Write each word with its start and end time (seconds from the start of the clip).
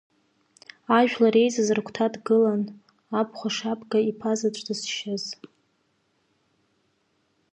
Ажәлар 0.97 1.35
еизаз 1.41 1.69
рыгәҭа 1.75 2.07
дгылан, 2.13 2.63
аб 3.19 3.29
хәашбга 3.37 3.99
иԥазаҵә 4.09 4.61
дызшьыз. 4.65 5.23